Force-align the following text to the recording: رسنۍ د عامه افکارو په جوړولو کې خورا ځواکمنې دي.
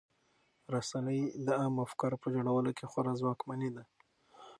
رسنۍ 0.73 1.21
د 1.45 1.47
عامه 1.59 1.81
افکارو 1.87 2.21
په 2.23 2.27
جوړولو 2.35 2.71
کې 2.77 2.89
خورا 2.91 3.13
ځواکمنې 3.21 3.69
دي. 3.75 3.83